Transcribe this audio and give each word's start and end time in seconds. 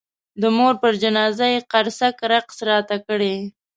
د 0.41 0.43
مور 0.57 0.73
پر 0.81 0.93
جنازه 1.03 1.45
یې 1.53 1.59
قرصک 1.71 2.15
رقص 2.31 2.57
راته 2.69 2.97
کړی. 3.07 3.35